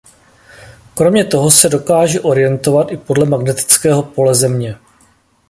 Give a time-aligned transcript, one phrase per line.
[0.93, 4.75] Kromě toho se dokáže orientovat i podle magnetického pole Země.